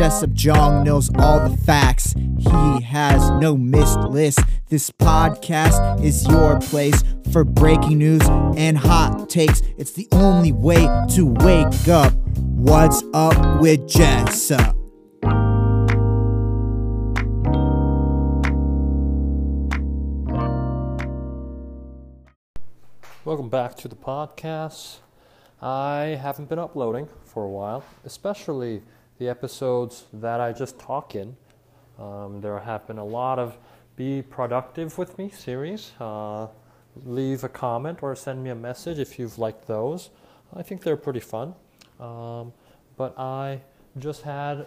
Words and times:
Jessup 0.00 0.32
Jong 0.32 0.82
knows 0.82 1.10
all 1.18 1.46
the 1.46 1.54
facts. 1.58 2.14
He 2.14 2.80
has 2.84 3.30
no 3.32 3.54
missed 3.54 3.98
list. 3.98 4.40
This 4.70 4.88
podcast 4.88 6.02
is 6.02 6.26
your 6.26 6.58
place 6.58 7.04
for 7.30 7.44
breaking 7.44 7.98
news 7.98 8.22
and 8.56 8.78
hot 8.78 9.28
takes. 9.28 9.60
It's 9.76 9.92
the 9.92 10.08
only 10.12 10.52
way 10.52 10.88
to 11.10 11.26
wake 11.40 11.86
up. 11.88 12.14
What's 12.38 13.02
up 13.12 13.60
with 13.60 13.86
Jessup? 13.86 14.74
Welcome 23.26 23.50
back 23.50 23.76
to 23.76 23.88
the 23.88 23.96
podcast. 23.96 25.00
I 25.60 26.18
haven't 26.22 26.48
been 26.48 26.58
uploading 26.58 27.10
for 27.22 27.44
a 27.44 27.50
while, 27.50 27.84
especially 28.06 28.80
the 29.20 29.28
episodes 29.28 30.06
that 30.14 30.40
I 30.40 30.50
just 30.52 30.78
talk 30.78 31.14
in. 31.14 31.36
Um, 31.98 32.40
there 32.40 32.58
have 32.58 32.86
been 32.86 32.96
a 32.96 33.04
lot 33.04 33.38
of 33.38 33.58
Be 33.94 34.22
Productive 34.22 34.96
with 34.96 35.18
Me 35.18 35.28
series. 35.28 35.92
Uh, 36.00 36.46
leave 37.04 37.44
a 37.44 37.48
comment 37.48 37.98
or 38.02 38.16
send 38.16 38.42
me 38.42 38.48
a 38.48 38.54
message 38.54 38.98
if 38.98 39.18
you've 39.18 39.38
liked 39.38 39.66
those. 39.66 40.08
I 40.56 40.62
think 40.62 40.82
they're 40.82 40.96
pretty 40.96 41.20
fun. 41.20 41.54
Um, 42.00 42.54
but 42.96 43.16
I 43.18 43.60
just 43.98 44.22
had, 44.22 44.66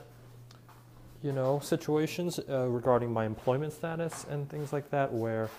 you 1.24 1.32
know, 1.32 1.60
situations 1.60 2.40
uh, 2.48 2.68
regarding 2.68 3.12
my 3.12 3.26
employment 3.26 3.74
status 3.74 4.24
and 4.30 4.48
things 4.48 4.72
like 4.72 4.92
that 4.92 5.12
where 5.12 5.50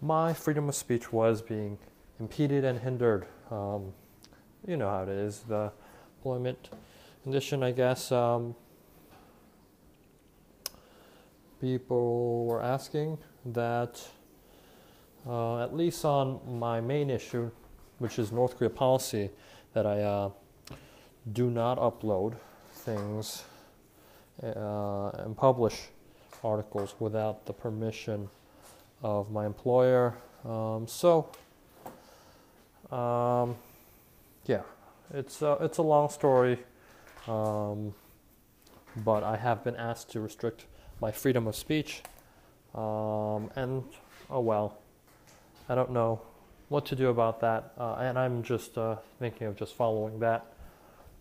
my 0.00 0.32
freedom 0.32 0.66
of 0.70 0.74
speech 0.74 1.12
was 1.12 1.42
being 1.42 1.76
impeded 2.18 2.64
and 2.64 2.80
hindered. 2.80 3.26
Um, 3.50 3.92
you 4.66 4.78
know 4.78 4.88
how 4.88 5.02
it 5.02 5.10
is, 5.10 5.40
the 5.40 5.72
employment 6.16 6.70
condition, 7.22 7.62
I 7.62 7.72
guess. 7.72 8.12
Um, 8.12 8.54
people 11.60 12.46
were 12.46 12.62
asking 12.62 13.18
that, 13.46 14.00
uh, 15.26 15.62
at 15.62 15.76
least 15.76 16.04
on 16.04 16.40
my 16.46 16.80
main 16.80 17.10
issue, 17.10 17.50
which 17.98 18.18
is 18.18 18.32
North 18.32 18.56
Korea 18.56 18.70
policy, 18.70 19.30
that 19.74 19.86
I 19.86 20.00
uh, 20.00 20.30
do 21.32 21.50
not 21.50 21.78
upload 21.78 22.34
things 22.72 23.44
uh, 24.42 25.10
and 25.10 25.36
publish 25.36 25.88
articles 26.42 26.94
without 26.98 27.44
the 27.44 27.52
permission 27.52 28.28
of 29.02 29.30
my 29.30 29.44
employer. 29.44 30.16
Um, 30.44 30.86
so, 30.86 31.30
um, 32.90 33.56
yeah, 34.46 34.62
it's 35.12 35.42
a, 35.42 35.58
it's 35.60 35.76
a 35.76 35.82
long 35.82 36.08
story, 36.08 36.58
um, 37.28 37.94
but 38.96 39.22
I 39.22 39.36
have 39.36 39.64
been 39.64 39.76
asked 39.76 40.10
to 40.12 40.20
restrict 40.20 40.66
my 41.00 41.10
freedom 41.10 41.46
of 41.46 41.56
speech, 41.56 42.02
um, 42.74 43.50
and 43.56 43.84
oh 44.28 44.40
well, 44.40 44.78
I 45.68 45.74
don't 45.74 45.90
know 45.90 46.20
what 46.68 46.86
to 46.86 46.96
do 46.96 47.08
about 47.08 47.40
that, 47.40 47.72
uh, 47.78 47.94
and 47.94 48.18
I'm 48.18 48.42
just 48.42 48.78
uh, 48.78 48.96
thinking 49.18 49.46
of 49.46 49.56
just 49.56 49.74
following 49.74 50.20
that. 50.20 50.46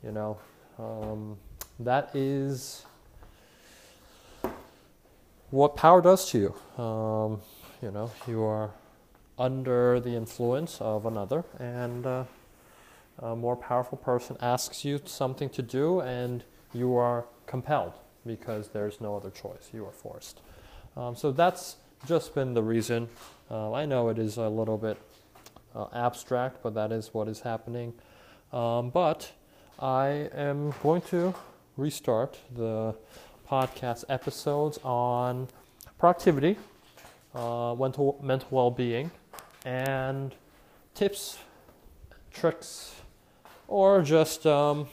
You 0.04 0.12
know, 0.12 0.38
um, 0.78 1.38
that 1.80 2.16
is 2.16 2.86
what 5.50 5.76
power 5.76 6.02
does 6.02 6.30
to 6.32 6.38
you. 6.38 6.84
Um, 6.84 7.42
you 7.82 7.92
know, 7.92 8.12
you 8.28 8.44
are 8.44 8.72
under 9.38 10.00
the 10.00 10.16
influence 10.16 10.80
of 10.82 11.06
another, 11.06 11.44
and 11.60 12.06
uh, 12.06 12.24
a 13.22 13.36
more 13.36 13.56
powerful 13.56 13.98
person 13.98 14.38
asks 14.42 14.86
you 14.86 15.00
something 15.06 15.50
to 15.50 15.62
do, 15.62 16.02
and 16.02 16.44
you 16.74 16.96
are 16.96 17.26
compelled 17.46 17.94
because 18.26 18.70
there's 18.70 19.02
no 19.02 19.16
other 19.16 19.30
choice. 19.30 19.70
You 19.74 19.86
are 19.86 19.92
forced. 19.92 20.42
Um, 20.96 21.16
so 21.16 21.32
that's 21.32 21.78
just 22.06 22.34
been 22.34 22.54
the 22.54 22.64
reason. 22.64 23.10
Uh, 23.50 23.72
I 23.74 23.86
know 23.86 24.10
it 24.10 24.20
is 24.20 24.38
a 24.38 24.48
little 24.48 24.78
bit 24.78 24.98
uh, 25.76 25.88
abstract, 25.94 26.62
but 26.64 26.74
that 26.76 26.92
is 26.92 27.14
what 27.14 27.28
is 27.28 27.42
happening. 27.42 27.94
Um, 28.54 28.90
but 28.90 29.32
I 29.80 30.30
am 30.34 30.74
going 30.82 31.02
to 31.04 31.34
restart 31.78 32.38
the 32.56 32.96
podcast 33.50 34.04
episodes 34.10 34.80
on 34.84 35.48
productivity, 35.98 36.58
uh, 37.34 37.76
mental, 37.78 38.20
mental 38.22 38.48
well 38.52 38.72
being, 38.72 39.12
and 39.66 40.36
tips, 40.94 41.40
tricks, 42.32 42.96
or 43.70 44.02
just 44.02 44.48
um, 44.48 44.88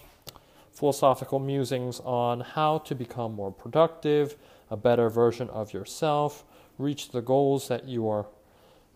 philosophical 0.70 1.38
musings 1.38 1.98
on 2.00 2.40
how 2.40 2.76
to 2.78 2.94
become 2.94 3.32
more 3.32 3.50
productive, 3.50 4.36
a 4.70 4.76
better 4.76 5.08
version 5.08 5.48
of 5.48 5.72
yourself, 5.72 6.44
reach 6.76 7.08
the 7.10 7.22
goals 7.22 7.68
that 7.68 7.86
you 7.86 8.06
are 8.06 8.26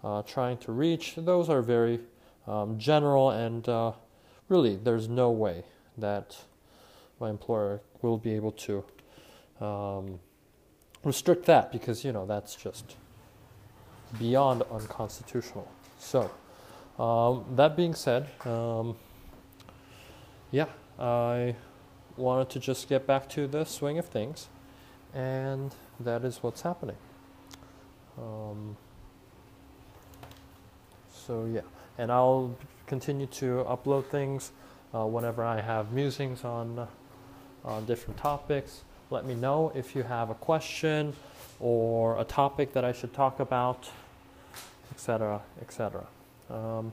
uh, 0.04 0.22
trying 0.22 0.58
to 0.58 0.70
reach. 0.70 1.14
Those 1.16 1.48
are 1.48 1.62
very 1.62 2.00
um, 2.46 2.78
general, 2.78 3.30
and 3.30 3.66
uh, 3.68 3.92
really, 4.50 4.76
there's 4.76 5.08
no 5.08 5.30
way 5.30 5.64
that 5.96 6.36
my 7.18 7.30
employer 7.30 7.80
will 8.02 8.18
be 8.18 8.34
able 8.34 8.52
to 8.52 8.84
um, 9.64 10.20
restrict 11.04 11.46
that 11.46 11.72
because 11.72 12.04
you 12.04 12.12
know 12.12 12.26
that's 12.26 12.54
just 12.54 12.96
beyond 14.18 14.62
unconstitutional. 14.70 15.70
So, 15.98 16.30
um, 16.98 17.44
that 17.56 17.76
being 17.76 17.94
said, 17.94 18.28
um, 18.44 18.96
yeah, 20.50 20.66
I 20.98 21.54
wanted 22.16 22.50
to 22.50 22.60
just 22.60 22.88
get 22.88 23.06
back 23.06 23.28
to 23.30 23.46
the 23.46 23.64
swing 23.64 23.98
of 23.98 24.06
things, 24.06 24.48
and 25.14 25.74
that 26.00 26.24
is 26.24 26.42
what's 26.42 26.62
happening. 26.62 26.96
Um, 28.18 28.76
so, 31.12 31.46
yeah, 31.46 31.60
and 31.98 32.10
I'll 32.10 32.56
continue 32.86 33.26
to 33.26 33.64
upload 33.68 34.06
things 34.06 34.52
uh, 34.94 35.06
whenever 35.06 35.44
I 35.44 35.60
have 35.60 35.92
musings 35.92 36.44
on, 36.44 36.78
uh, 36.78 36.86
on 37.64 37.84
different 37.84 38.18
topics. 38.18 38.82
Let 39.10 39.24
me 39.24 39.34
know 39.34 39.72
if 39.74 39.94
you 39.94 40.02
have 40.02 40.30
a 40.30 40.34
question 40.34 41.14
or 41.60 42.18
a 42.18 42.24
topic 42.24 42.72
that 42.72 42.84
I 42.84 42.92
should 42.92 43.12
talk 43.12 43.38
about, 43.38 43.88
etc., 44.92 45.42
etc. 45.60 46.06
Um, 46.48 46.92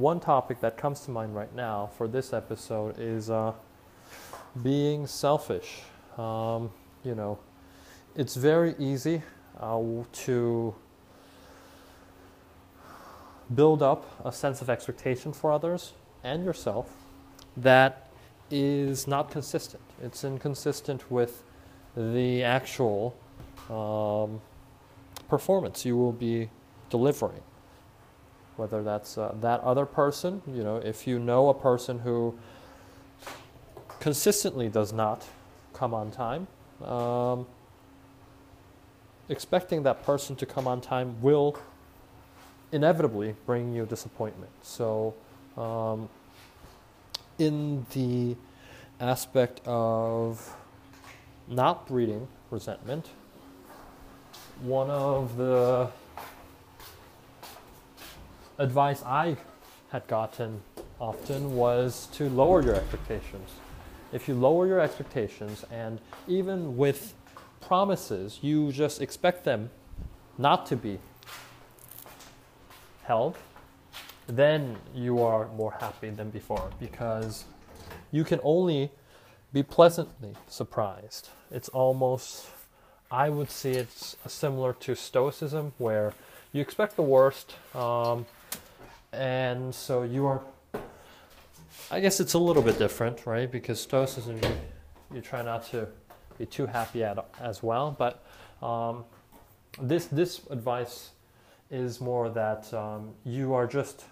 one 0.00 0.18
topic 0.18 0.60
that 0.60 0.78
comes 0.78 1.00
to 1.00 1.10
mind 1.10 1.34
right 1.34 1.54
now 1.54 1.90
for 1.96 2.08
this 2.08 2.32
episode 2.32 2.98
is 2.98 3.28
uh, 3.28 3.52
being 4.62 5.06
selfish. 5.06 5.82
Um, 6.16 6.70
you 7.04 7.14
know, 7.14 7.38
it's 8.16 8.34
very 8.34 8.74
easy 8.78 9.22
uh, 9.60 9.78
to 10.12 10.74
build 13.54 13.82
up 13.82 14.06
a 14.24 14.32
sense 14.32 14.62
of 14.62 14.70
expectation 14.70 15.32
for 15.34 15.52
others 15.52 15.92
and 16.24 16.44
yourself 16.44 16.90
that 17.56 18.08
is 18.50 19.06
not 19.06 19.30
consistent. 19.30 19.82
It's 20.02 20.24
inconsistent 20.24 21.10
with 21.10 21.42
the 21.94 22.42
actual 22.42 23.14
um, 23.68 24.40
performance 25.28 25.84
you 25.84 25.96
will 25.96 26.12
be 26.12 26.48
delivering. 26.88 27.42
Whether 28.60 28.82
that's 28.82 29.16
uh, 29.16 29.34
that 29.40 29.60
other 29.62 29.86
person, 29.86 30.42
you 30.46 30.62
know, 30.62 30.76
if 30.76 31.06
you 31.06 31.18
know 31.18 31.48
a 31.48 31.54
person 31.54 32.00
who 32.00 32.38
consistently 34.00 34.68
does 34.68 34.92
not 34.92 35.24
come 35.72 35.94
on 35.94 36.10
time, 36.10 36.46
um, 36.84 37.46
expecting 39.30 39.82
that 39.84 40.04
person 40.04 40.36
to 40.36 40.44
come 40.44 40.68
on 40.68 40.82
time 40.82 41.22
will 41.22 41.56
inevitably 42.70 43.34
bring 43.46 43.72
you 43.72 43.86
disappointment. 43.86 44.52
So, 44.60 45.14
um, 45.56 46.10
in 47.38 47.86
the 47.94 48.36
aspect 49.00 49.62
of 49.64 50.54
not 51.48 51.88
breeding 51.88 52.28
resentment, 52.50 53.08
one 54.60 54.90
of 54.90 55.38
the 55.38 55.88
advice 58.60 59.02
I 59.04 59.38
had 59.90 60.06
gotten 60.06 60.60
often 61.00 61.56
was 61.56 62.08
to 62.12 62.28
lower 62.28 62.62
your 62.62 62.74
expectations. 62.74 63.50
If 64.12 64.28
you 64.28 64.34
lower 64.34 64.66
your 64.66 64.80
expectations, 64.80 65.64
and 65.72 65.98
even 66.28 66.76
with 66.76 67.14
promises, 67.60 68.38
you 68.42 68.70
just 68.70 69.00
expect 69.00 69.44
them 69.44 69.70
not 70.36 70.66
to 70.66 70.76
be 70.76 70.98
held, 73.04 73.38
then 74.26 74.76
you 74.94 75.22
are 75.22 75.48
more 75.56 75.72
happy 75.80 76.10
than 76.10 76.28
before 76.30 76.70
because 76.78 77.44
you 78.12 78.24
can 78.24 78.40
only 78.42 78.90
be 79.52 79.62
pleasantly 79.62 80.34
surprised. 80.48 81.30
It's 81.50 81.68
almost, 81.70 82.46
I 83.10 83.30
would 83.30 83.50
say 83.50 83.72
it's 83.72 84.16
similar 84.26 84.74
to 84.74 84.94
Stoicism, 84.94 85.72
where 85.78 86.12
you 86.52 86.60
expect 86.60 86.96
the 86.96 87.02
worst, 87.02 87.54
um, 87.74 88.26
and 89.12 89.74
so 89.74 90.02
you 90.02 90.26
are. 90.26 90.40
I 91.90 92.00
guess 92.00 92.20
it's 92.20 92.34
a 92.34 92.38
little 92.38 92.62
bit 92.62 92.78
different, 92.78 93.26
right? 93.26 93.50
Because 93.50 93.80
Stoicism, 93.80 94.38
you, 94.42 94.50
you 95.16 95.20
try 95.20 95.42
not 95.42 95.66
to 95.70 95.88
be 96.38 96.46
too 96.46 96.66
happy 96.66 97.02
at, 97.02 97.18
as 97.40 97.62
well, 97.62 97.94
but 97.98 98.24
um, 98.62 99.04
this 99.80 100.06
this 100.06 100.40
advice 100.50 101.10
is 101.70 102.00
more 102.00 102.28
that 102.30 102.72
um, 102.74 103.10
you 103.24 103.54
are 103.54 103.66
just 103.66 104.04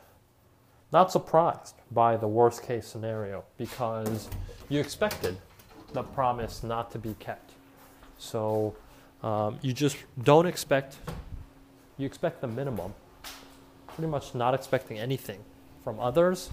not 0.92 1.12
surprised 1.12 1.74
by 1.90 2.16
the 2.16 2.28
worst 2.28 2.62
case 2.62 2.86
scenario 2.86 3.44
because 3.56 4.28
you 4.68 4.80
expected 4.80 5.36
the 5.92 6.02
promise 6.02 6.62
not 6.62 6.90
to 6.90 6.98
be 6.98 7.14
kept. 7.18 7.52
So 8.18 8.74
um, 9.22 9.58
you 9.62 9.72
just 9.72 9.96
don't 10.22 10.46
expect, 10.46 10.96
you 11.98 12.06
expect 12.06 12.40
the 12.40 12.46
minimum, 12.46 12.94
pretty 13.98 14.08
much 14.08 14.32
not 14.32 14.54
expecting 14.54 14.96
anything 14.96 15.40
from 15.82 15.98
others. 15.98 16.50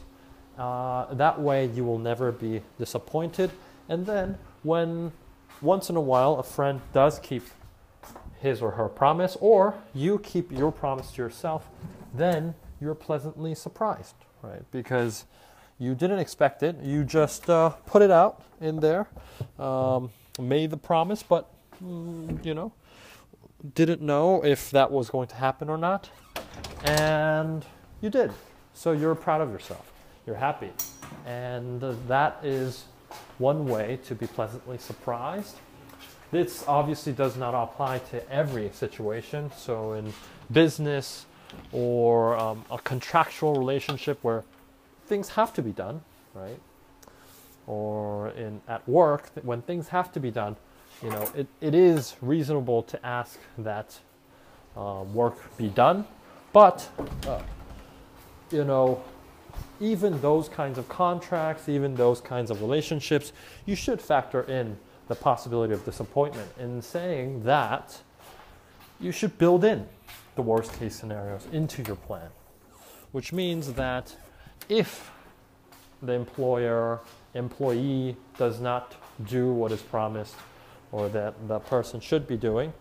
Uh, 0.57 1.13
that 1.13 1.39
way 1.39 1.67
you 1.67 1.83
will 1.83 1.99
never 1.99 2.31
be 2.31 2.59
disappointed. 2.79 3.51
And 3.87 4.03
then 4.03 4.39
when 4.63 5.11
once 5.61 5.91
in 5.91 5.95
a 5.95 6.01
while 6.01 6.39
a 6.39 6.43
friend 6.43 6.81
does 6.91 7.19
keep 7.19 7.43
his 8.39 8.63
or 8.63 8.71
her 8.71 8.89
promise, 8.89 9.37
or 9.39 9.75
you 9.93 10.17
keep 10.17 10.51
your 10.51 10.71
promise 10.71 11.11
to 11.11 11.21
yourself, 11.21 11.69
then 12.15 12.55
you're 12.81 12.95
pleasantly 12.95 13.53
surprised, 13.53 14.15
right? 14.41 14.63
Because 14.71 15.25
you 15.77 15.93
didn't 15.93 16.17
expect 16.17 16.63
it. 16.63 16.75
You 16.81 17.03
just 17.03 17.47
uh, 17.47 17.69
put 17.85 18.01
it 18.01 18.09
out 18.09 18.41
in 18.59 18.79
there, 18.79 19.07
um, 19.59 20.09
made 20.39 20.71
the 20.71 20.77
promise, 20.77 21.21
but 21.21 21.47
mm, 21.83 22.43
you 22.43 22.55
know, 22.55 22.73
didn't 23.75 24.01
know 24.01 24.43
if 24.43 24.71
that 24.71 24.89
was 24.89 25.11
going 25.11 25.27
to 25.27 25.35
happen 25.35 25.69
or 25.69 25.77
not, 25.77 26.09
and 26.83 27.65
you 28.01 28.09
did. 28.09 28.31
So 28.73 28.91
you're 28.91 29.15
proud 29.15 29.41
of 29.41 29.51
yourself. 29.51 29.91
You're 30.25 30.35
happy, 30.35 30.71
and 31.25 31.81
that 32.07 32.39
is 32.43 32.85
one 33.37 33.67
way 33.67 33.99
to 34.05 34.15
be 34.15 34.27
pleasantly 34.27 34.77
surprised. 34.77 35.55
This 36.31 36.65
obviously 36.67 37.13
does 37.13 37.37
not 37.37 37.53
apply 37.53 37.99
to 38.11 38.29
every 38.31 38.69
situation. 38.73 39.51
So 39.55 39.93
in 39.93 40.13
business 40.51 41.25
or 41.71 42.35
um, 42.37 42.65
a 42.71 42.77
contractual 42.79 43.55
relationship 43.55 44.19
where 44.21 44.43
things 45.05 45.29
have 45.29 45.53
to 45.53 45.61
be 45.61 45.71
done, 45.71 46.01
right? 46.33 46.59
Or 47.67 48.29
in 48.29 48.61
at 48.67 48.87
work 48.87 49.29
when 49.43 49.61
things 49.61 49.89
have 49.89 50.11
to 50.13 50.19
be 50.19 50.31
done, 50.31 50.55
you 51.03 51.09
know, 51.09 51.29
it, 51.35 51.47
it 51.61 51.75
is 51.75 52.15
reasonable 52.21 52.83
to 52.83 53.05
ask 53.05 53.39
that 53.57 53.99
uh, 54.75 55.03
work 55.13 55.35
be 55.57 55.69
done, 55.69 56.05
but 56.55 56.87
uh, 57.27 57.41
you 58.49 58.63
know, 58.63 59.03
even 59.81 60.21
those 60.21 60.47
kinds 60.47 60.77
of 60.77 60.87
contracts, 60.87 61.67
even 61.67 61.95
those 61.95 62.21
kinds 62.21 62.49
of 62.49 62.61
relationships, 62.61 63.33
you 63.65 63.75
should 63.75 64.01
factor 64.01 64.43
in 64.43 64.77
the 65.09 65.15
possibility 65.15 65.73
of 65.73 65.83
disappointment 65.83 66.49
in 66.57 66.81
saying 66.81 67.43
that 67.43 68.01
you 69.01 69.11
should 69.11 69.37
build 69.37 69.65
in 69.65 69.85
the 70.35 70.41
worst 70.41 70.71
case 70.79 70.95
scenarios 70.95 71.45
into 71.51 71.83
your 71.83 71.97
plan, 71.97 72.29
which 73.11 73.33
means 73.33 73.73
that 73.73 74.15
if 74.69 75.11
the 76.01 76.13
employer, 76.13 77.01
employee 77.33 78.15
does 78.37 78.61
not 78.61 78.95
do 79.25 79.51
what 79.51 79.73
is 79.73 79.81
promised 79.81 80.35
or 80.93 81.09
that 81.09 81.33
the 81.49 81.59
person 81.59 81.99
should 81.99 82.25
be 82.25 82.37
doing, 82.37 82.71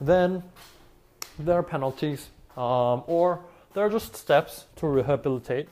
then 0.00 0.42
there 1.38 1.54
are 1.54 1.62
penalties 1.62 2.30
um, 2.56 3.02
or 3.06 3.40
there 3.74 3.84
are 3.86 3.90
just 3.90 4.16
steps 4.16 4.66
to 4.76 4.86
rehabilitate, 4.86 5.68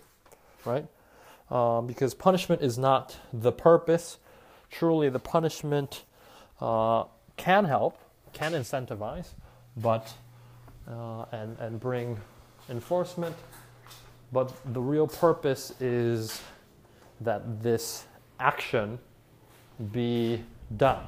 right? 0.64 0.86
Um, 1.50 1.86
because 1.86 2.14
punishment 2.14 2.62
is 2.62 2.78
not 2.78 3.16
the 3.32 3.52
purpose. 3.52 4.18
Truly, 4.70 5.08
the 5.08 5.18
punishment 5.18 6.04
uh, 6.60 7.04
can 7.36 7.64
help, 7.64 7.98
can 8.32 8.52
incentivize, 8.52 9.30
but 9.76 10.12
uh, 10.88 11.24
and 11.32 11.58
and 11.58 11.80
bring 11.80 12.18
enforcement. 12.68 13.34
But 14.32 14.52
the 14.72 14.80
real 14.80 15.08
purpose 15.08 15.72
is 15.80 16.40
that 17.20 17.62
this 17.62 18.06
action 18.38 18.98
be 19.92 20.44
done 20.76 21.04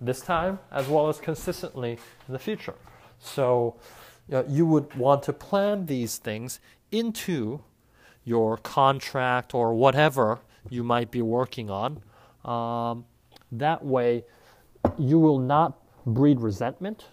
this 0.00 0.20
time 0.20 0.58
as 0.70 0.88
well 0.88 1.08
as 1.08 1.18
consistently 1.18 1.92
in 2.28 2.32
the 2.32 2.38
future. 2.38 2.74
So 3.20 3.76
you, 4.48 4.66
would 4.66 4.94
want 4.94 5.22
to 5.24 5.32
plan 5.32 5.86
these 5.86 6.18
things 6.18 6.60
into 6.90 7.62
your 8.24 8.56
contract 8.56 9.54
or 9.54 9.74
whatever 9.74 10.40
you 10.70 10.82
might 10.82 11.10
be 11.10 11.22
working 11.22 11.70
on. 11.70 12.02
Um, 12.44 13.04
that 13.52 13.84
way, 13.84 14.24
you 14.98 15.18
will 15.18 15.38
not 15.38 15.78
breed 16.06 16.40
resentment, 16.40 17.06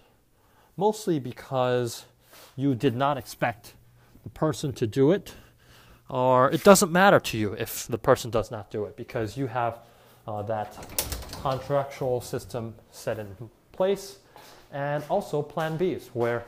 mostly 0.78 1.20
because 1.20 2.06
you 2.56 2.76
did 2.76 2.96
not 2.96 3.18
expect 3.18 3.74
the 4.24 4.30
person 4.30 4.74
to 4.74 4.88
do 4.88 5.12
it, 5.12 5.34
or 6.10 6.52
it 6.52 6.64
doesn't 6.64 6.92
matter 6.92 7.20
to 7.20 7.38
you 7.38 7.54
if 7.54 7.88
the 7.88 7.98
person 7.98 8.30
does 8.30 8.52
not 8.52 8.70
do 8.70 8.86
it 8.86 8.96
because 8.96 9.38
you 9.38 9.48
have 9.48 9.80
uh, 10.28 10.42
that 10.44 10.78
contractual 11.42 12.22
system 12.22 12.76
set 12.92 13.18
in 13.18 13.36
place, 13.72 14.20
and 14.72 15.04
also 15.10 15.42
plan 15.42 15.78
Bs, 15.78 16.08
where 16.14 16.46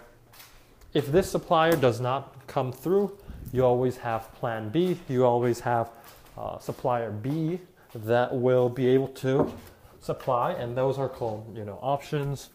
if 0.94 1.12
this 1.12 1.30
supplier 1.30 1.76
does 1.76 2.00
not 2.00 2.48
come 2.48 2.72
through, 2.72 3.18
you 3.52 3.66
always 3.66 3.98
have 3.98 4.34
plan 4.36 4.70
B, 4.70 4.98
you 5.10 5.26
always 5.26 5.60
have 5.62 5.90
uh, 6.38 6.58
supplier 6.60 7.12
B 7.12 7.60
that 7.96 8.34
will 8.34 8.70
be 8.70 8.88
able 8.88 9.08
to 9.10 9.52
supply, 10.00 10.54
and 10.54 10.76
those 10.76 10.98
are 10.98 11.10
called 11.10 11.56
you 11.56 11.66
know 11.66 11.80
options 11.82 12.50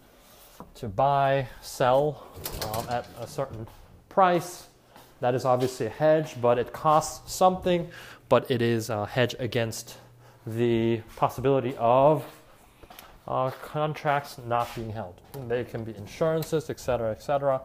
to 0.74 0.88
buy, 0.88 1.46
sell 1.60 2.26
um, 2.74 2.86
at 2.88 3.06
a 3.20 3.26
certain 3.26 3.66
price. 4.08 4.66
That 5.20 5.34
is 5.34 5.44
obviously 5.44 5.86
a 5.86 5.90
hedge, 5.90 6.40
but 6.40 6.58
it 6.58 6.72
costs 6.72 7.32
something, 7.32 7.88
but 8.28 8.50
it 8.50 8.62
is 8.62 8.90
a 8.90 9.06
hedge 9.06 9.34
against 9.38 9.96
the 10.46 11.00
possibility 11.16 11.74
of 11.78 12.24
uh, 13.26 13.50
contracts 13.62 14.38
not 14.46 14.72
being 14.74 14.90
held. 14.90 15.20
They 15.48 15.64
can 15.64 15.84
be 15.84 15.94
insurances, 15.96 16.70
etc., 16.70 17.10
etc. 17.10 17.60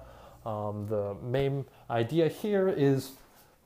Um, 0.46 0.88
the 0.90 1.16
main 1.24 1.66
idea 1.90 2.28
here 2.28 2.68
is 2.68 3.12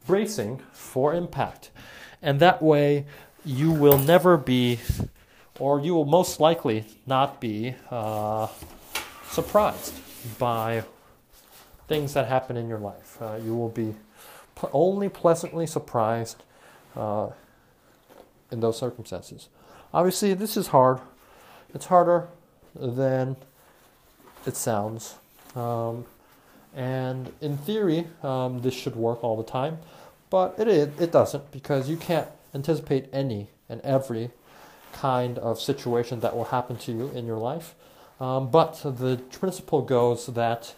bracing 0.06 0.62
for 0.72 1.14
impact, 1.14 1.72
and 2.22 2.40
that 2.40 2.62
way 2.62 3.06
you 3.44 3.72
will 3.72 3.98
never 3.98 4.38
be 4.38 4.80
or 5.60 5.80
you 5.80 5.94
will 5.94 6.06
most 6.06 6.40
likely 6.40 6.86
not 7.06 7.40
be 7.42 7.76
uh, 7.90 8.48
surprised 9.30 9.94
by 10.38 10.84
things 11.88 12.14
that 12.14 12.28
happen 12.28 12.58
in 12.58 12.68
your 12.68 12.80
life. 12.80 13.18
Uh, 13.22 13.40
you 13.44 13.56
will 13.56 13.70
be 13.70 13.96
only 14.74 15.10
pleasantly 15.10 15.66
surprised 15.66 16.44
uh, 16.96 17.30
in 18.52 18.60
those 18.60 18.78
circumstances. 18.78 19.50
Obviously, 19.94 20.34
this 20.34 20.58
is 20.58 20.68
hard. 20.68 21.00
It's 21.74 21.86
harder 21.86 22.28
than 22.76 23.36
it 24.46 24.56
sounds. 24.56 25.16
Um, 25.56 26.06
and 26.76 27.32
in 27.42 27.58
theory, 27.58 28.08
um, 28.24 28.62
this 28.62 28.74
should 28.74 28.96
work 28.96 29.24
all 29.24 29.38
the 29.38 29.50
time, 29.50 29.80
but 30.30 30.60
it, 30.60 30.94
it 31.00 31.12
doesn't 31.12 31.52
because 31.52 31.90
you 31.90 31.98
can't 31.98 32.28
anticipate 32.54 33.10
any 33.12 33.50
and 33.70 33.82
every 33.82 34.32
kind 34.94 35.38
of 35.40 35.60
situation 35.60 36.20
that 36.22 36.36
will 36.36 36.46
happen 36.46 36.78
to 36.78 36.92
you 36.92 37.10
in 37.10 37.26
your 37.26 37.38
life. 37.38 37.76
Um, 38.20 38.50
but 38.50 38.82
the 38.84 39.22
principle 39.32 39.82
goes 39.82 40.26
that 40.28 40.74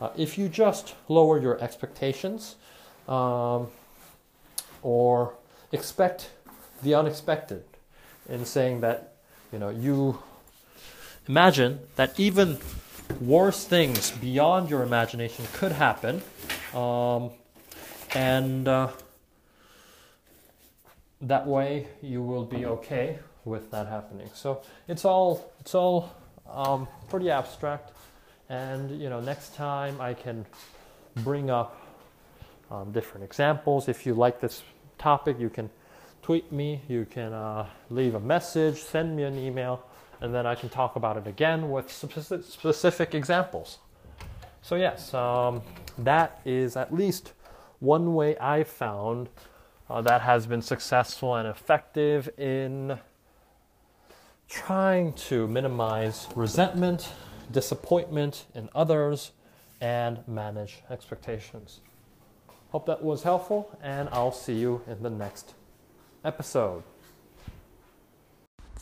uh, 0.00 0.10
if 0.16 0.38
you 0.38 0.48
just 0.48 0.94
lower 1.08 1.40
your 1.40 1.60
expectations 1.62 2.56
um, 3.08 3.68
or 4.82 5.34
expect 5.72 6.30
the 6.82 6.94
unexpected 6.94 7.64
in 8.28 8.44
saying 8.44 8.80
that, 8.80 9.14
you 9.52 9.58
know, 9.58 9.70
you 9.70 10.18
imagine 11.26 11.80
that 11.96 12.18
even 12.18 12.58
worse 13.20 13.64
things 13.64 14.10
beyond 14.12 14.70
your 14.70 14.82
imagination 14.82 15.44
could 15.52 15.72
happen. 15.72 16.22
Um, 16.74 17.30
and 18.14 18.66
uh, 18.68 18.88
that 21.20 21.46
way 21.46 21.86
you 22.02 22.22
will 22.22 22.44
be 22.44 22.66
okay 22.66 23.18
with 23.44 23.70
that 23.70 23.86
happening. 23.86 24.30
So 24.34 24.62
it's 24.88 25.04
all 25.04 25.52
it's 25.60 25.74
all 25.74 26.14
um, 26.50 26.88
pretty 27.08 27.30
abstract, 27.30 27.92
and 28.48 29.00
you 29.00 29.08
know 29.08 29.20
next 29.20 29.54
time 29.54 30.00
I 30.00 30.14
can 30.14 30.46
bring 31.16 31.50
up 31.50 31.80
um, 32.70 32.92
different 32.92 33.24
examples. 33.24 33.88
If 33.88 34.06
you 34.06 34.14
like 34.14 34.40
this 34.40 34.62
topic, 34.98 35.38
you 35.38 35.50
can 35.50 35.70
tweet 36.22 36.50
me, 36.50 36.80
you 36.88 37.06
can 37.10 37.32
uh, 37.32 37.66
leave 37.90 38.14
a 38.14 38.20
message, 38.20 38.78
send 38.78 39.14
me 39.16 39.24
an 39.24 39.38
email, 39.38 39.84
and 40.24 40.34
then 40.34 40.46
I 40.46 40.54
can 40.54 40.70
talk 40.70 40.96
about 40.96 41.18
it 41.18 41.26
again 41.26 41.70
with 41.70 41.92
specific, 41.92 43.14
examples. 43.14 43.78
So, 44.62 44.74
yes, 44.74 45.12
um, 45.12 45.60
that 45.98 46.40
is 46.46 46.76
at 46.76 46.94
least 46.94 47.34
one 47.78 48.14
way 48.14 48.34
I've 48.38 48.68
found 48.68 49.28
uh, 49.90 50.00
that 50.00 50.22
has 50.22 50.46
been 50.46 50.62
successful 50.62 51.36
and 51.36 51.46
effective 51.46 52.30
in 52.38 52.98
trying 54.48 55.12
to 55.28 55.46
minimize 55.46 56.26
resentment, 56.34 57.10
disappointment 57.52 58.46
in 58.54 58.70
others, 58.74 59.32
and 59.82 60.26
manage 60.26 60.78
expectations. 60.88 61.80
Hope 62.70 62.86
that 62.86 63.04
was 63.04 63.24
helpful, 63.24 63.78
and 63.82 64.08
I'll 64.10 64.32
see 64.32 64.54
you 64.54 64.80
in 64.86 65.02
the 65.02 65.10
next 65.10 65.52
episode. 66.24 66.82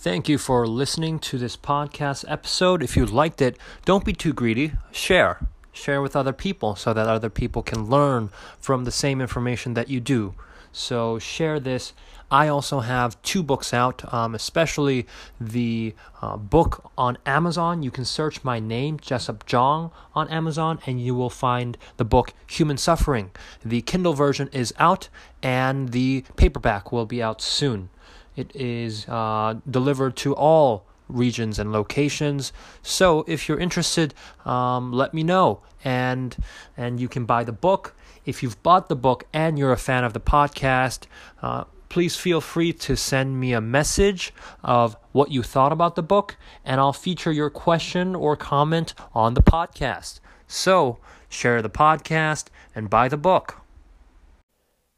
Thank 0.02 0.28
you 0.28 0.36
for 0.36 0.66
listening 0.66 1.20
to 1.20 1.38
this 1.38 1.56
podcast 1.56 2.24
episode. 2.26 2.82
If 2.82 2.96
you 2.96 3.06
liked 3.06 3.40
it, 3.40 3.56
don't 3.84 4.04
be 4.04 4.12
too 4.12 4.32
greedy. 4.32 4.72
Share. 4.90 5.46
Share 5.72 6.02
with 6.02 6.16
other 6.16 6.32
people 6.32 6.74
so 6.74 6.92
that 6.92 7.06
other 7.06 7.30
people 7.30 7.62
can 7.62 7.88
learn 7.88 8.30
from 8.58 8.82
the 8.82 8.90
same 8.90 9.20
information 9.20 9.74
that 9.74 9.88
you 9.88 10.00
do. 10.00 10.34
So 10.72 11.20
share 11.20 11.60
this. 11.60 11.92
I 12.32 12.48
also 12.48 12.80
have 12.80 13.22
two 13.22 13.44
books 13.44 13.72
out, 13.72 14.12
um, 14.12 14.34
especially 14.34 15.06
the 15.40 15.94
uh, 16.20 16.36
book 16.36 16.90
on 16.98 17.16
Amazon. 17.24 17.84
You 17.84 17.92
can 17.92 18.04
search 18.04 18.42
my 18.42 18.58
name, 18.58 18.98
Jessup 18.98 19.46
Jong, 19.46 19.92
on 20.16 20.28
Amazon, 20.30 20.80
and 20.84 21.00
you 21.00 21.14
will 21.14 21.30
find 21.30 21.78
the 21.96 22.04
book 22.04 22.34
Human 22.48 22.76
Suffering. 22.76 23.30
The 23.64 23.82
Kindle 23.82 24.14
version 24.14 24.48
is 24.52 24.74
out, 24.80 25.08
and 25.44 25.90
the 25.90 26.24
paperback 26.34 26.90
will 26.90 27.06
be 27.06 27.22
out 27.22 27.40
soon. 27.40 27.88
It 28.36 28.54
is 28.54 29.08
uh, 29.08 29.56
delivered 29.68 30.16
to 30.18 30.34
all 30.34 30.84
regions 31.08 31.58
and 31.58 31.72
locations. 31.72 32.52
So 32.82 33.24
if 33.28 33.48
you're 33.48 33.58
interested, 33.58 34.14
um, 34.44 34.92
let 34.92 35.12
me 35.12 35.22
know, 35.22 35.60
and 35.84 36.36
and 36.76 36.98
you 37.00 37.08
can 37.08 37.26
buy 37.26 37.44
the 37.44 37.52
book 37.52 37.94
if 38.24 38.42
you've 38.42 38.62
bought 38.62 38.88
the 38.88 38.96
book 38.96 39.24
and 39.32 39.58
you're 39.58 39.72
a 39.72 39.76
fan 39.76 40.04
of 40.04 40.12
the 40.12 40.20
podcast, 40.20 41.06
uh, 41.42 41.64
please 41.88 42.16
feel 42.16 42.40
free 42.40 42.72
to 42.72 42.96
send 42.96 43.38
me 43.38 43.52
a 43.52 43.60
message 43.60 44.32
of 44.62 44.96
what 45.12 45.30
you 45.30 45.42
thought 45.42 45.72
about 45.72 45.96
the 45.96 46.02
book, 46.02 46.36
and 46.64 46.80
I'll 46.80 46.92
feature 46.92 47.32
your 47.32 47.50
question 47.50 48.14
or 48.14 48.36
comment 48.36 48.94
on 49.14 49.34
the 49.34 49.42
podcast. 49.42 50.20
So, 50.46 50.98
share 51.28 51.62
the 51.62 51.70
podcast 51.70 52.46
and 52.74 52.88
buy 52.88 53.08
the 53.08 53.16
book. 53.16 53.60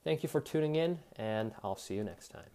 Thank 0.05 0.23
you 0.23 0.29
for 0.29 0.41
tuning 0.41 0.77
in, 0.77 0.99
and 1.17 1.53
I'll 1.63 1.77
see 1.77 1.95
you 1.95 2.05
next 2.05 2.29
time. 2.29 2.54